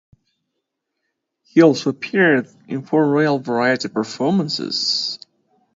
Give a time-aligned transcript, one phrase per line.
[1.43, 5.19] He also appeared in four Royal Variety Performances.